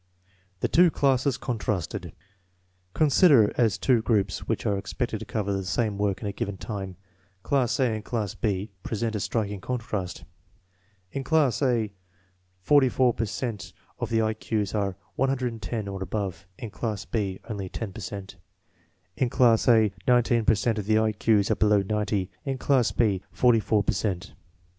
The 0.61 0.67
two 0.67 0.89
classes 0.89 1.37
contrasted. 1.37 2.13
Considered 2.95 3.53
as 3.55 3.77
two 3.77 4.01
groups 4.01 4.47
which 4.47 4.65
are 4.65 4.75
expected 4.75 5.19
to 5.19 5.25
cover 5.25 5.53
the 5.53 5.63
same 5.63 5.99
work 5.99 6.21
in 6.21 6.27
a 6.27 6.31
given 6.31 6.57
time, 6.57 6.95
class 7.43 7.79
A 7.79 7.93
and 7.93 8.03
class 8.03 8.33
B 8.33 8.71
present 8.81 9.13
a 9.15 9.19
striking 9.19 9.61
contrast. 9.61 10.23
In 11.11 11.23
class 11.23 11.61
A, 11.61 11.91
44 12.61 13.13
per 13.13 13.25
cent 13.25 13.73
of 13.99 14.09
the 14.09 14.23
I 14.23 14.33
Q's 14.33 14.73
are 14.73 14.97
110 15.17 15.87
or 15.87 16.01
above; 16.01 16.47
in 16.57 16.71
class 16.71 17.05
B, 17.05 17.39
only 17.47 17.69
10 17.69 17.93
per 17.93 18.01
cent. 18.01 18.37
In 19.15 19.29
class 19.29 19.67
A, 19.67 19.91
19 20.07 20.45
per 20.45 20.55
cent 20.55 20.79
of 20.79 20.87
the 20.87 20.97
I 20.97 21.11
Q's 21.11 21.51
are 21.51 21.55
below 21.55 21.83
90; 21.83 22.31
in 22.43 22.57
class 22.57 22.91
B, 22.91 23.21
44 23.31 23.83
per 23.83 23.93
cent. 23.93 24.33